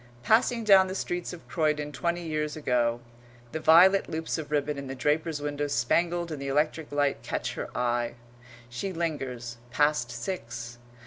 [0.23, 3.01] Passing down the streets of Croydon twenty years ago,
[3.51, 7.53] the violet loops of ribbon in the draper's window spangled in the electric light catch
[7.53, 8.15] her eye.
[8.67, 10.79] She lingers past six.